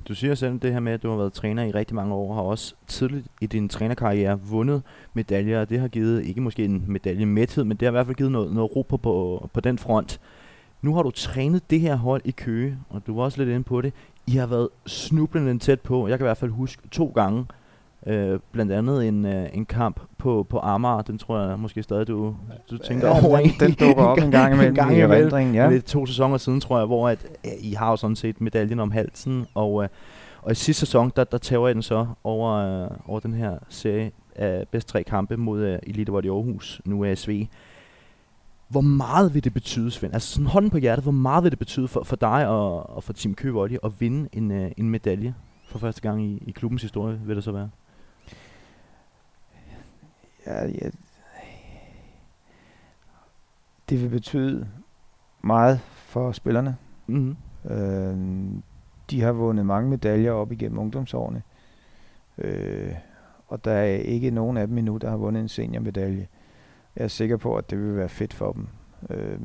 Du 0.07 0.15
siger 0.15 0.35
selv 0.35 0.59
det 0.59 0.73
her 0.73 0.79
med, 0.79 0.93
at 0.93 1.03
du 1.03 1.09
har 1.09 1.17
været 1.17 1.33
træner 1.33 1.63
i 1.63 1.71
rigtig 1.71 1.95
mange 1.95 2.13
år, 2.13 2.33
har 2.33 2.41
også 2.41 2.75
tidligt 2.87 3.27
i 3.41 3.45
din 3.45 3.69
trænerkarriere 3.69 4.39
vundet 4.39 4.83
medaljer, 5.13 5.61
og 5.61 5.69
det 5.69 5.79
har 5.79 5.87
givet 5.87 6.25
ikke 6.25 6.41
måske 6.41 6.65
en 6.65 6.83
medalje 6.87 7.25
mæthed, 7.25 7.63
men 7.63 7.77
det 7.77 7.85
har 7.85 7.91
i 7.91 7.91
hvert 7.91 8.05
fald 8.05 8.15
givet 8.15 8.31
noget, 8.31 8.53
noget 8.53 8.75
ro 8.75 8.81
på, 8.81 8.97
på, 8.97 9.49
på 9.53 9.61
den 9.61 9.77
front. 9.77 10.19
Nu 10.81 10.95
har 10.95 11.03
du 11.03 11.11
trænet 11.11 11.69
det 11.69 11.79
her 11.79 11.95
hold 11.95 12.21
i 12.25 12.31
Køge, 12.31 12.77
og 12.89 13.01
du 13.07 13.15
var 13.15 13.23
også 13.23 13.37
lidt 13.37 13.49
inde 13.49 13.63
på 13.63 13.81
det. 13.81 13.93
I 14.27 14.31
har 14.31 14.47
været 14.47 14.69
snublende 14.85 15.59
tæt 15.59 15.79
på. 15.81 16.07
Jeg 16.07 16.17
kan 16.17 16.25
i 16.25 16.27
hvert 16.27 16.37
fald 16.37 16.51
huske 16.51 16.87
to 16.91 17.11
gange, 17.15 17.45
øh, 18.07 18.39
blandt 18.51 18.71
andet 18.71 19.07
en, 19.07 19.25
øh, 19.25 19.49
en 19.53 19.65
kamp 19.65 19.99
på, 20.17 20.45
på 20.49 20.59
Amager. 20.59 21.01
Den 21.01 21.17
tror 21.17 21.39
jeg 21.39 21.59
måske 21.59 21.83
stadig, 21.83 22.07
du, 22.07 22.35
du 22.71 22.77
tænker 22.77 23.07
Ja, 23.07 23.25
over. 23.27 23.37
den, 23.37 23.49
den 23.59 23.71
dukker 23.71 24.03
op 24.03 24.17
en 24.17 24.31
gang 24.31 24.53
imellem 24.53 24.71
En 24.73 24.75
gang 24.75 24.97
i 24.97 24.99
erindringen, 24.99 25.55
ja. 25.55 25.69
Det 25.69 25.77
er 25.77 25.81
to 25.81 26.05
sæsoner 26.05 26.37
siden, 26.37 26.61
tror 26.61 26.77
jeg, 26.77 26.85
hvor 26.85 27.09
at, 27.09 27.27
ja, 27.45 27.49
I 27.59 27.71
har 27.73 27.89
jo 27.89 27.95
sådan 27.95 28.15
set 28.15 28.41
medaljen 28.41 28.79
om 28.79 28.91
halsen, 28.91 29.45
og, 29.53 29.83
øh, 29.83 29.89
og 30.41 30.51
i 30.51 30.55
sidste 30.55 30.79
sæson, 30.79 31.11
der, 31.15 31.23
der 31.23 31.37
tager 31.37 31.65
jeg 31.67 31.75
den 31.75 31.83
så 31.83 32.07
over, 32.23 32.51
øh, 32.53 32.89
over 33.07 33.19
den 33.19 33.33
her 33.33 33.57
serie 33.69 34.11
af 34.35 34.65
bedst 34.71 34.87
tre 34.87 35.03
kampe 35.03 35.37
mod 35.37 35.61
øh, 35.61 35.79
Elite 35.83 36.11
i 36.23 36.27
Aarhus, 36.29 36.81
nu 36.85 37.01
er 37.03 37.15
SV. 37.15 37.45
Hvor 38.69 38.81
meget 38.81 39.33
vil 39.33 39.43
det 39.43 39.53
betyde, 39.53 39.91
Svend? 39.91 40.13
Altså 40.13 40.33
sådan 40.33 40.45
hånden 40.45 40.71
på 40.71 40.77
hjertet, 40.77 41.05
hvor 41.05 41.11
meget 41.11 41.43
vil 41.43 41.51
det 41.51 41.59
betyde 41.59 41.87
for, 41.87 42.03
for 42.03 42.15
dig 42.15 42.47
og, 42.47 42.89
og 42.89 43.03
for 43.03 43.13
Team 43.13 43.35
Køge 43.35 43.53
Volley 43.53 43.77
at 43.83 44.01
vinde 44.01 44.29
en, 44.33 44.51
øh, 44.51 44.71
en 44.77 44.89
medalje 44.89 45.35
for 45.65 45.79
første 45.79 46.01
gang 46.01 46.23
i, 46.23 46.43
i 46.47 46.51
klubbens 46.51 46.81
historie, 46.81 47.19
vil 47.25 47.35
det 47.35 47.43
så 47.43 47.51
være? 47.51 47.69
Ja, 50.45 50.65
ja. 50.65 50.89
Det 53.89 54.01
vil 54.01 54.09
betyde 54.09 54.67
meget 55.41 55.79
for 55.79 56.31
spillerne. 56.31 56.77
Mm-hmm. 57.07 57.35
Øh, 57.71 58.17
de 59.09 59.21
har 59.21 59.31
vundet 59.31 59.65
mange 59.65 59.89
medaljer 59.89 60.31
op 60.31 60.51
igennem 60.51 60.79
ungdomsårene. 60.79 61.41
Øh, 62.37 62.93
og 63.47 63.65
der 63.65 63.71
er 63.71 63.95
ikke 63.95 64.31
nogen 64.31 64.57
af 64.57 64.67
dem 64.67 64.77
endnu, 64.77 64.97
der 64.97 65.09
har 65.09 65.17
vundet 65.17 65.41
en 65.41 65.49
seniormedalje. 65.49 66.27
Jeg 66.95 67.03
er 67.03 67.07
sikker 67.07 67.37
på, 67.37 67.55
at 67.55 67.69
det 67.69 67.79
vil 67.79 67.95
være 67.95 68.09
fedt 68.09 68.33
for 68.33 68.51
dem. 68.51 68.67
Øh, 69.09 69.39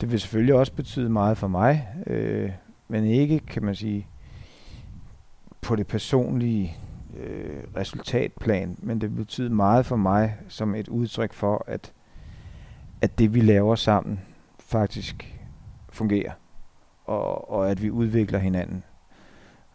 det 0.00 0.12
vil 0.12 0.20
selvfølgelig 0.20 0.54
også 0.54 0.72
betyde 0.72 1.08
meget 1.08 1.38
for 1.38 1.48
mig, 1.48 1.88
øh, 2.06 2.50
men 2.88 3.04
ikke, 3.04 3.38
kan 3.38 3.64
man 3.64 3.74
sige, 3.74 4.06
på 5.60 5.76
det 5.76 5.86
personlige 5.86 6.76
øh, 7.16 7.62
resultatplan, 7.76 8.76
men 8.78 9.00
det 9.00 9.16
betyder 9.16 9.50
meget 9.50 9.86
for 9.86 9.96
mig 9.96 10.36
som 10.48 10.74
et 10.74 10.88
udtryk 10.88 11.32
for, 11.32 11.64
at, 11.66 11.92
at 13.00 13.18
det 13.18 13.34
vi 13.34 13.40
laver 13.40 13.74
sammen 13.74 14.20
faktisk 14.58 15.38
fungerer, 15.88 16.32
og, 17.04 17.50
og 17.50 17.70
at 17.70 17.82
vi 17.82 17.90
udvikler 17.90 18.38
hinanden. 18.38 18.82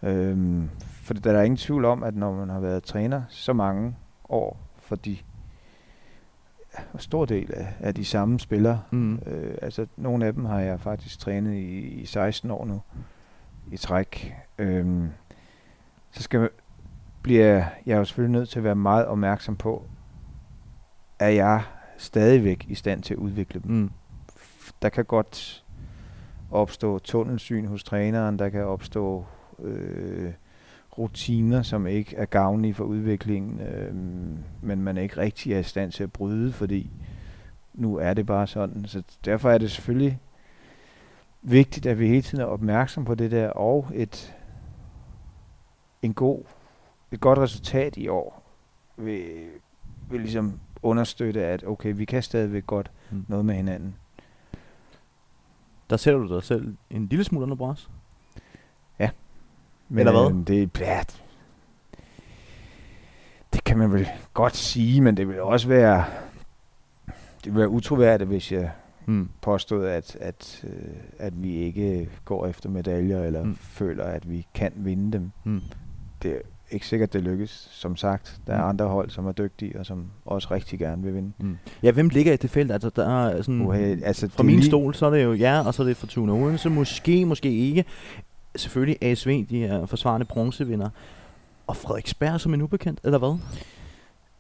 Øhm, 0.04 0.70
for 0.80 1.14
der 1.14 1.32
er 1.32 1.44
ingen 1.44 1.58
tvivl 1.58 1.86
om, 1.86 2.04
at 2.04 2.16
når 2.16 2.34
man 2.36 2.50
har 2.50 2.60
været 2.60 2.84
træner 2.84 3.22
så 3.30 3.54
mange 3.54 3.96
år 4.30 4.58
for 4.78 4.96
de 4.96 5.18
stor 6.98 7.26
del 7.26 7.54
af, 7.54 7.74
af 7.80 7.96
de 7.96 8.06
samme 8.06 8.40
spillere, 8.40 8.82
Mm. 8.92 9.20
Øh, 9.26 9.58
altså, 9.62 9.88
nogle 9.98 10.26
af 10.26 10.34
dem 10.34 10.46
har 10.46 10.60
jeg 10.60 10.80
faktisk 10.80 11.20
trænet 11.20 11.54
i, 11.54 11.80
i 11.80 12.06
16 12.06 12.52
år 12.52 12.66
nu, 12.66 12.82
i 13.72 13.78
træk. 13.78 14.36
Øhm, 14.58 15.10
så 16.12 16.24
skal 16.24 16.40
man, 16.40 16.50
bliver 17.22 17.66
jeg 17.86 17.94
er 17.94 17.98
jo 17.98 18.06
selvfølgelig 18.06 18.40
nødt 18.40 18.50
til 18.50 18.60
at 18.60 18.64
være 18.64 18.76
meget 18.76 19.06
opmærksom 19.06 19.56
på, 19.56 19.86
at 21.20 21.36
jeg 21.36 21.64
stadigvæk 21.98 22.66
i 22.68 22.76
stand 22.76 23.04
til 23.04 23.14
at 23.14 23.18
udvikle 23.18 23.62
dem. 23.62 23.72
Mm. 23.72 23.92
Der 24.82 24.90
kan 24.90 25.06
godt 25.06 25.64
opstå 26.52 27.00
tunnelsyn 27.00 27.66
hos 27.66 27.84
træneren, 27.84 28.40
der 28.40 28.50
kan 28.50 28.66
opstå 28.66 29.26
øh, 29.60 30.34
rutiner, 30.98 31.62
som 31.62 31.88
ikke 31.88 32.16
er 32.16 32.26
gavnlige 32.26 32.74
for 32.74 32.84
udviklingen, 32.84 33.60
øh, 33.62 33.96
men 34.62 34.82
man 34.82 34.98
er 34.98 35.02
ikke 35.02 35.18
rigtig 35.18 35.54
er 35.54 35.60
i 35.60 35.64
stand 35.64 35.92
til 35.92 36.04
at 36.04 36.12
bryde, 36.12 36.52
fordi 36.52 36.92
nu 37.74 37.96
er 37.96 38.14
det 38.14 38.26
bare 38.26 38.48
sådan. 38.48 38.86
Så 38.86 39.04
derfor 39.26 39.50
er 39.50 39.58
det 39.58 39.72
selvfølgelig 39.72 40.20
vigtigt, 41.42 41.86
at 41.86 42.00
vi 42.00 42.08
hele 42.08 42.22
tiden 42.22 42.42
er 42.42 42.46
opmærksom 42.46 43.06
på 43.06 43.16
det 43.16 43.32
der, 43.32 43.50
og 43.50 43.88
et, 43.94 44.36
en 46.02 46.14
god, 46.14 46.44
et 47.12 47.20
godt 47.20 47.40
resultat 47.40 47.98
i 47.98 48.08
år 48.08 48.44
vil, 48.98 49.26
vil 50.10 50.22
ligesom 50.22 50.60
understøtte, 50.84 51.46
at 51.46 51.64
okay, 51.68 51.94
vi 51.96 52.06
kan 52.06 52.24
stadigvæk 52.24 52.68
godt 52.68 52.92
Mm. 53.12 53.26
noget 53.28 53.46
med 53.46 53.56
hinanden. 53.56 53.96
Der 55.90 55.98
sætter 55.98 56.20
du 56.20 56.36
dig 56.36 56.44
selv 56.44 56.76
en 56.90 57.08
lille 57.08 57.24
smule 57.24 57.44
under 57.44 57.56
pres. 57.56 57.90
Men, 59.90 60.00
Eller 60.00 60.12
hvad? 60.30 60.40
Øh, 60.40 60.48
det, 60.48 60.80
ja, 60.80 61.00
det 63.54 63.64
kan 63.64 63.78
man 63.78 63.94
vel 63.94 64.08
godt 64.34 64.56
sige, 64.56 65.02
men 65.02 65.18
det 65.18 65.28
vil 65.28 65.42
også 65.42 65.68
være, 65.68 66.04
det 67.44 67.54
vil 67.54 67.56
være 67.56 67.70
utroværdigt, 67.70 68.28
hvis 68.28 68.52
jeg 68.52 68.72
Mm. 69.08 69.30
påstod, 69.42 69.86
at, 69.86 70.18
at, 70.22 70.64
øh, 70.64 70.72
at 71.20 71.44
vi 71.44 71.56
ikke 71.56 72.10
går 72.26 72.48
efter 72.48 72.70
medaljer, 72.70 73.24
eller 73.24 73.44
Mm. 73.44 73.56
føler, 73.56 74.04
at 74.04 74.30
vi 74.30 74.48
kan 74.54 74.72
vinde 74.76 75.12
dem. 75.12 75.32
Mm. 75.44 75.62
Det 76.24 76.32
er 76.32 76.38
ikke 76.72 76.88
sikkert, 76.88 77.14
det 77.14 77.22
lykkes. 77.24 77.68
Som 77.72 77.96
sagt, 77.96 78.40
der 78.48 78.54
er 78.54 78.62
Mm. 78.64 78.70
andre 78.70 78.86
hold, 78.88 79.10
som 79.10 79.26
er 79.28 79.32
dygtige, 79.32 79.80
og 79.80 79.86
som 79.86 80.06
også 80.26 80.48
rigtig 80.52 80.80
gerne 80.80 81.04
vil 81.04 81.14
vinde. 81.16 81.32
Mm. 81.40 81.58
Ja, 81.84 81.92
hvem 81.92 82.10
ligger 82.10 82.34
i 82.34 82.38
det 82.38 82.50
felt? 82.50 82.72
Altså, 82.72 82.90
der 82.90 83.10
er 83.28 83.42
sådan, 83.42 83.62
Uha, 83.62 83.96
altså, 84.04 84.30
fra 84.30 84.44
min 84.44 84.56
lige- 84.56 84.66
stol, 84.68 84.94
så 84.96 85.06
er 85.06 85.10
det 85.10 85.24
jo 85.24 85.34
ja, 85.34 85.68
og 85.68 85.74
så 85.74 85.84
er 85.84 85.88
det 85.88 85.98
Fortuna 85.98 86.32
Odense. 86.32 86.70
Måske, 86.70 87.26
måske 87.26 87.52
ikke. 87.52 87.86
Selvfølgelig 88.56 89.04
ASV, 89.04 89.46
de 89.50 89.66
er 89.66 89.86
forsvarende 89.86 90.26
bronzevinder. 90.26 90.90
Og 91.68 91.76
Frederiksberg 91.76 92.42
som 92.42 92.54
en 92.54 92.62
ubekendt, 92.62 93.00
eller 93.04 93.18
hvad? 93.18 93.38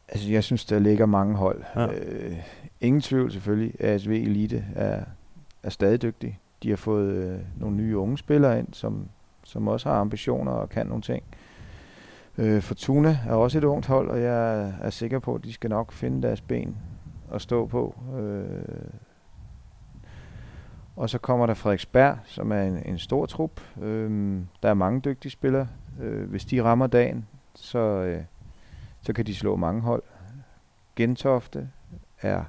Altså, 0.08 0.32
jeg 0.32 0.44
synes, 0.44 0.66
der 0.66 0.80
ligger 0.80 1.06
mange 1.06 1.36
hold. 1.36 1.64
Ja. 1.76 1.88
Øh, 1.88 2.38
ingen 2.82 3.02
tvivl 3.02 3.32
selvfølgelig. 3.32 3.82
ASV 3.82 4.12
Elite 4.12 4.66
er, 4.76 5.04
er 5.64 5.70
stadig 5.70 6.02
dygtig. 6.02 6.40
De 6.64 6.70
har 6.70 6.76
fået 6.76 7.14
øh, 7.14 7.40
nogle 7.60 7.76
nye 7.76 7.98
unge 7.98 8.18
spillere 8.18 8.60
ind, 8.60 8.68
som, 8.72 9.08
som 9.44 9.68
også 9.68 9.90
har 9.90 10.00
ambitioner 10.00 10.52
og 10.52 10.70
kan 10.70 10.88
nogle 10.88 11.02
ting. 11.02 11.24
Øh, 12.38 12.62
Fortuna 12.62 13.20
er 13.28 13.34
også 13.34 13.58
et 13.58 13.64
ungt 13.64 13.86
hold, 13.86 14.10
og 14.10 14.22
jeg 14.22 14.62
er, 14.62 14.74
er 14.82 14.90
sikker 14.90 15.20
på, 15.20 15.36
at 15.36 15.44
de 15.44 15.54
skal 15.54 15.70
nok 15.70 15.92
finde 15.92 16.28
deres 16.28 16.42
ben 16.42 16.78
at 17.34 17.42
stå 17.42 17.66
på. 17.66 17.96
Øh, 18.20 18.46
og 20.96 21.10
så 21.10 21.18
kommer 21.18 21.46
der 21.46 21.54
Frederiksberg, 21.54 22.18
som 22.24 22.52
er 22.52 22.62
en, 22.62 22.84
en 22.86 22.98
stor 22.98 23.26
trup. 23.26 23.62
Øh, 23.82 24.40
der 24.64 24.70
er 24.70 24.74
mange 24.74 25.02
dygtige 25.02 25.32
spillere. 25.32 25.68
Øh, 26.02 26.30
hvis 26.30 26.46
de 26.46 26.64
rammer 26.64 26.88
dagen, 26.88 27.28
så, 27.56 27.80
øh, 27.80 28.24
så 29.02 29.14
kan 29.14 29.26
de 29.26 29.36
slå 29.36 29.56
mange 29.56 29.82
hold. 29.82 30.04
Gentofte 30.96 31.70
er 32.22 32.44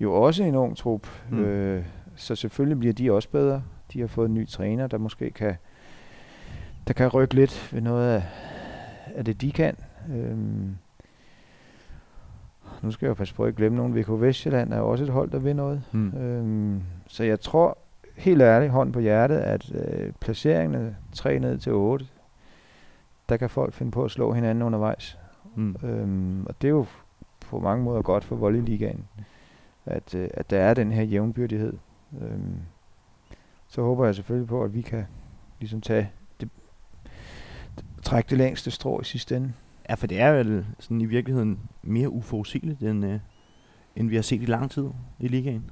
jo 0.00 0.12
også 0.12 0.44
en 0.44 0.54
ung 0.54 0.76
trup, 0.76 1.08
mm. 1.30 1.38
øh, 1.38 1.84
så 2.16 2.36
selvfølgelig 2.36 2.78
bliver 2.78 2.94
de 2.94 3.12
også 3.12 3.28
bedre. 3.28 3.62
De 3.92 4.00
har 4.00 4.06
fået 4.06 4.28
en 4.28 4.34
ny 4.34 4.48
træner, 4.48 4.86
der 4.86 4.98
måske 4.98 5.30
kan, 5.30 5.54
der 6.88 6.92
kan 6.92 7.08
rykke 7.08 7.34
lidt 7.34 7.70
ved 7.72 7.80
noget 7.80 8.08
af, 8.14 8.22
af 9.14 9.24
det, 9.24 9.40
de 9.40 9.52
kan. 9.52 9.76
Øhm, 10.10 10.76
nu 12.82 12.90
skal 12.90 13.06
jeg 13.06 13.10
jo 13.10 13.14
passe 13.14 13.34
på 13.34 13.44
at 13.44 13.56
glemme 13.56 13.76
nogen. 13.78 13.96
VK 13.96 14.08
Vestjylland 14.08 14.72
er 14.72 14.80
også 14.80 15.04
et 15.04 15.10
hold, 15.10 15.30
der 15.30 15.38
vil 15.38 15.56
noget. 15.56 15.82
Mm. 15.92 16.16
Øhm, 16.16 16.82
så 17.06 17.24
jeg 17.24 17.40
tror 17.40 17.78
helt 18.16 18.42
ærligt, 18.42 18.72
hånd 18.72 18.92
på 18.92 19.00
hjertet, 19.00 19.36
at 19.36 19.72
øh, 19.74 20.12
placeringerne 20.20 20.96
3 21.12 21.38
ned 21.38 21.58
til 21.58 21.72
8, 21.72 22.06
der 23.28 23.36
kan 23.36 23.50
folk 23.50 23.72
finde 23.72 23.92
på 23.92 24.04
at 24.04 24.10
slå 24.10 24.32
hinanden 24.32 24.62
undervejs. 24.62 25.18
Mm. 25.54 25.76
Øhm, 25.82 26.46
og 26.46 26.62
det 26.62 26.68
er 26.68 26.72
jo 26.72 26.86
på 27.40 27.60
mange 27.60 27.84
måder 27.84 28.02
godt 28.02 28.24
for 28.24 28.36
volleyligaen, 28.36 29.04
at, 29.86 30.14
øh, 30.14 30.28
at 30.34 30.50
der 30.50 30.58
er 30.58 30.74
den 30.74 30.92
her 30.92 31.02
jævnbyrdighed. 31.02 31.72
Øhm, 32.20 32.58
så 33.68 33.82
håber 33.82 34.04
jeg 34.04 34.14
selvfølgelig 34.14 34.48
på, 34.48 34.64
at 34.64 34.74
vi 34.74 34.82
kan 34.82 35.06
ligesom 35.60 35.80
tage 35.80 36.10
det, 36.40 36.48
trække 38.02 38.30
det 38.30 38.38
længste 38.38 38.70
strå 38.70 39.00
i 39.00 39.04
sidste 39.04 39.36
ende. 39.36 39.52
Ja, 39.88 39.94
for 39.94 40.06
det 40.06 40.20
er 40.20 40.32
vel 40.32 40.66
sådan 40.78 41.00
i 41.00 41.04
virkeligheden 41.04 41.60
mere 41.82 42.10
uforudsigeligt, 42.10 42.82
end, 42.82 43.06
øh, 43.06 43.20
end 43.96 44.08
vi 44.08 44.14
har 44.14 44.22
set 44.22 44.42
i 44.42 44.46
lang 44.46 44.70
tid 44.70 44.90
i 45.18 45.28
ligaen. 45.28 45.70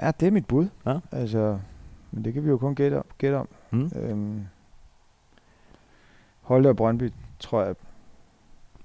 Ja, 0.00 0.10
det 0.20 0.26
er 0.26 0.30
mit 0.30 0.46
bud. 0.46 0.68
Ja. 0.86 0.98
Altså, 1.12 1.58
men 2.10 2.24
det 2.24 2.34
kan 2.34 2.44
vi 2.44 2.48
jo 2.48 2.58
kun 2.58 2.74
gætte 2.74 2.98
om. 2.98 3.04
Gætte 3.18 3.36
om. 3.36 3.48
Mm. 3.70 3.90
Øhm, 3.96 4.46
Holte 6.40 6.68
og 6.68 6.76
Brøndby, 6.76 7.12
tror 7.38 7.62
jeg, 7.62 7.74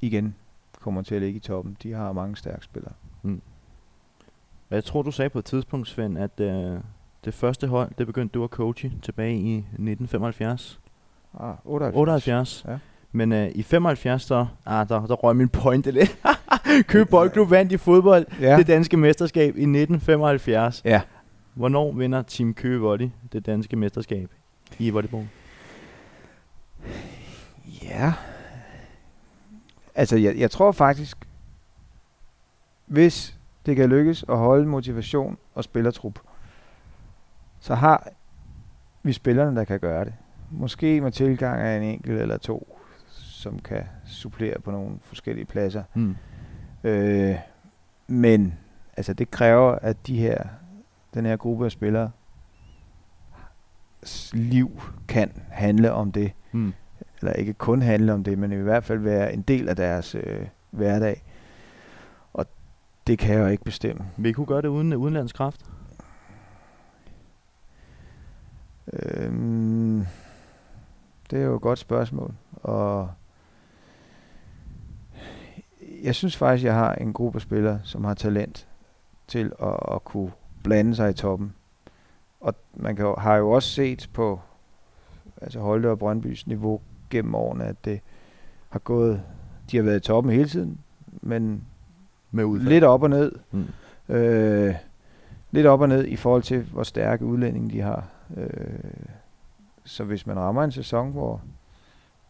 igen 0.01 0.35
kommer 0.79 1.01
til 1.01 1.15
at 1.15 1.21
ligge 1.21 1.37
i 1.37 1.39
toppen. 1.39 1.77
De 1.83 1.91
har 1.93 2.11
mange 2.11 2.35
stærke 2.35 2.65
spillere. 2.65 2.93
Jeg 4.69 4.83
tror, 4.83 5.01
du 5.01 5.11
sagde 5.11 5.29
på 5.29 5.39
et 5.39 5.45
tidspunkt, 5.45 5.87
Svend, 5.87 6.17
at 6.17 6.39
øh, 6.39 6.79
det 7.25 7.33
første 7.33 7.67
hold, 7.67 7.91
det 7.97 8.07
begyndte 8.07 8.33
du 8.33 8.43
at 8.43 8.49
coache 8.49 8.91
tilbage 9.01 9.35
i 9.37 9.57
1975. 9.57 10.79
Ah, 11.39 11.55
78. 11.65 11.95
78. 11.95 12.65
Ja. 12.67 12.77
Men 13.15 13.31
øh, 13.31 13.51
i 13.55 13.63
75, 13.63 14.25
der, 14.25 14.45
ah, 14.65 14.89
der, 14.89 15.05
der 15.07 15.13
røg 15.15 15.35
min 15.35 15.49
pointe 15.49 15.91
lidt. 15.91 16.17
Køge 16.87 17.05
Boldklub 17.05 17.49
vandt 17.51 17.71
i 17.71 17.77
fodbold 17.77 18.25
Ja. 18.41 18.57
det 18.57 18.67
danske 18.67 18.97
mesterskab 18.97 19.43
i 19.43 19.61
1975. 19.61 20.81
ja. 20.85 21.01
Hvornår 21.53 21.91
vinder 21.91 22.21
Team 22.21 22.53
Køge 22.53 22.79
Volley 22.79 23.09
det 23.33 23.45
danske 23.45 23.75
mesterskab 23.75 24.29
i 24.79 24.89
volleyball? 24.89 25.27
Ja. 27.83 28.13
Altså, 29.95 30.17
jeg, 30.17 30.35
jeg 30.37 30.51
tror 30.51 30.71
faktisk, 30.71 31.17
hvis 32.85 33.37
det 33.65 33.75
kan 33.75 33.89
lykkes 33.89 34.25
at 34.29 34.37
holde 34.37 34.67
motivation 34.67 35.37
og 35.55 35.63
spillertrup, 35.63 36.19
så 37.59 37.75
har 37.75 38.07
vi 39.03 39.13
spillerne, 39.13 39.55
der 39.57 39.63
kan 39.63 39.79
gøre 39.79 40.05
det. 40.05 40.13
Måske 40.51 41.01
med 41.01 41.11
tilgang 41.11 41.61
af 41.61 41.77
en 41.77 41.83
enkelt 41.83 42.21
eller 42.21 42.37
to, 42.37 42.74
som 43.45 43.59
kan 43.59 43.83
supplere 44.05 44.61
på 44.61 44.71
nogle 44.71 44.97
forskellige 45.01 45.45
pladser. 45.45 45.83
Mm. 45.93 46.15
Øh, 46.83 47.35
men 48.07 48.53
altså, 48.97 49.13
det 49.13 49.31
kræver, 49.31 49.71
at 49.71 50.07
de 50.07 50.17
her, 50.19 50.43
den 51.13 51.25
her 51.25 51.37
gruppe 51.37 51.65
af 51.65 51.71
spillere 51.71 52.11
liv 54.33 54.81
kan 55.07 55.31
handle 55.49 55.91
om 55.93 56.11
det 56.11 56.31
Mm. 56.51 56.73
eller 57.19 57.33
ikke 57.33 57.53
kun 57.53 57.81
handle 57.81 58.13
om 58.13 58.23
det, 58.23 58.37
men 58.37 58.51
i 58.51 58.55
hvert 58.55 58.83
fald 58.83 58.99
være 58.99 59.33
en 59.33 59.41
del 59.41 59.69
af 59.69 59.75
deres 59.75 60.15
øh, 60.15 60.47
hverdag. 60.71 61.23
Og 62.33 62.45
det 63.07 63.19
kan 63.19 63.35
jeg 63.35 63.41
jo 63.41 63.47
ikke 63.47 63.63
bestemme. 63.63 64.05
Vi 64.17 64.31
kunne 64.31 64.45
gøre 64.45 64.61
det 64.61 64.67
uden 64.67 64.93
udenlandsk 64.93 65.35
kraft. 65.35 65.65
Øhm, 68.93 70.05
det 71.31 71.39
er 71.39 71.43
jo 71.45 71.55
et 71.55 71.61
godt 71.61 71.79
spørgsmål. 71.79 72.33
Og 72.53 73.09
jeg 76.05 76.15
synes 76.15 76.37
faktisk, 76.37 76.65
jeg 76.65 76.73
har 76.73 76.93
en 76.95 77.13
gruppe 77.13 77.39
spillere, 77.39 77.79
som 77.83 78.03
har 78.03 78.13
talent 78.13 78.67
til 79.27 79.51
at, 79.61 79.77
at 79.95 80.03
kunne 80.03 80.31
blande 80.63 80.95
sig 80.95 81.09
i 81.09 81.13
toppen. 81.13 81.53
Og 82.41 82.53
man 82.73 82.95
kan, 82.95 83.15
har 83.17 83.35
jo 83.35 83.51
også 83.51 83.69
set 83.69 84.09
på 84.13 84.39
altså 85.41 85.59
Holte 85.59 85.89
og 85.91 85.99
Brøndbys 85.99 86.47
niveau 86.47 86.81
gennem 87.09 87.35
årene, 87.35 87.63
at 87.65 87.85
det 87.85 87.99
har 88.69 88.79
gået, 88.79 89.21
de 89.71 89.77
har 89.77 89.83
været 89.83 89.97
i 89.97 89.99
toppen 90.07 90.33
hele 90.33 90.49
tiden, 90.49 90.79
men 91.21 91.63
Med 92.31 92.43
udfald. 92.43 92.69
lidt 92.69 92.83
op 92.83 93.03
og 93.03 93.09
ned. 93.09 93.31
Mm. 93.51 93.65
Øh, 94.09 94.75
lidt 95.51 95.67
op 95.67 95.81
og 95.81 95.89
ned 95.89 96.05
i 96.05 96.15
forhold 96.15 96.43
til, 96.43 96.61
hvor 96.63 96.83
stærke 96.83 97.25
udlændinge 97.25 97.69
de 97.69 97.81
har. 97.81 98.07
Øh, 98.37 98.49
så 99.83 100.03
hvis 100.03 100.27
man 100.27 100.39
rammer 100.39 100.63
en 100.63 100.71
sæson, 100.71 101.11
hvor 101.11 101.41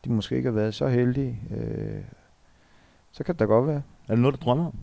de 0.05 0.11
måske 0.11 0.35
ikke 0.35 0.49
har 0.49 0.55
været 0.55 0.73
så 0.73 0.87
heldige, 0.87 1.39
øh, 1.51 2.01
så 3.15 3.23
kan 3.23 3.33
det 3.35 3.39
da 3.39 3.45
godt 3.45 3.67
være. 3.67 3.81
Er 4.07 4.13
det 4.15 4.19
noget, 4.19 4.35
du 4.35 4.45
drømmer 4.45 4.65
om? 4.65 4.73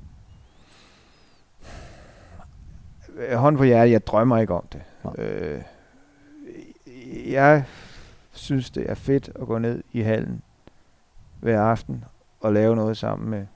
Øh, 3.16 3.36
Hånd 3.38 3.56
på 3.56 3.64
hjertet, 3.64 3.92
jeg 3.92 4.06
drømmer 4.06 4.38
ikke 4.38 4.54
om 4.54 4.66
det. 4.72 4.82
Nej. 5.04 5.14
Øh, 5.18 5.62
jeg 7.32 7.64
synes, 8.32 8.70
det 8.70 8.90
er 8.90 8.94
fedt 8.94 9.30
at 9.40 9.46
gå 9.46 9.58
ned 9.58 9.82
i 9.92 10.00
hallen 10.00 10.42
hver 11.40 11.60
aften 11.62 12.04
og 12.40 12.52
lave 12.52 12.76
noget 12.76 12.96
sammen 12.96 13.30
med, 13.30 13.46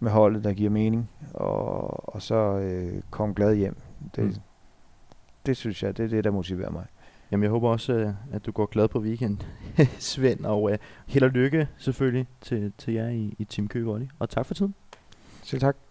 med 0.00 0.10
holdet, 0.10 0.44
der 0.44 0.52
giver 0.52 0.70
mening, 0.70 1.10
og, 1.34 2.14
og 2.14 2.22
så 2.22 2.34
øh, 2.34 3.02
komme 3.10 3.34
glad 3.34 3.54
hjem. 3.54 3.76
Det, 4.16 4.24
Mm. 4.24 4.28
mm. 4.30 4.34
det 5.46 5.56
synes 5.56 5.82
jeg, 5.82 5.96
det 5.96 6.04
er 6.04 6.08
det, 6.08 6.24
der 6.24 6.30
motiverer 6.30 6.70
mig. 6.70 6.84
Jamen, 7.30 7.42
jeg 7.42 7.50
håber 7.50 7.68
også, 7.68 7.92
øh, 7.92 8.12
at 8.32 8.46
du 8.46 8.52
går 8.52 8.66
glad 8.66 8.88
på 8.88 9.00
weekend, 9.00 9.38
Svend, 9.98 10.44
og 10.44 10.62
uh, 10.62 10.72
held 11.06 11.24
og 11.24 11.30
lykke 11.30 11.68
selvfølgelig 11.78 12.26
til, 12.40 12.72
til 12.78 12.94
jer 12.94 13.08
i, 13.08 13.34
i 13.38 13.44
Team 13.44 13.68
Køge 13.68 13.84
Volley. 13.84 14.06
Og 14.18 14.30
tak 14.30 14.46
for 14.46 14.54
tiden. 14.54 14.74
Selv 15.42 15.60
tak. 15.60 15.89